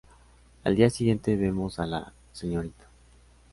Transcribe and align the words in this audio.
Al 0.63 0.75
día 0.75 0.89
siguiente 0.89 1.35
vemos 1.35 1.77
a 1.77 1.85
la 1.85 2.11
Srta. 2.33 2.87